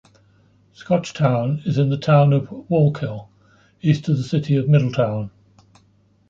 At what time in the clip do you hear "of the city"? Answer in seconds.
4.09-4.55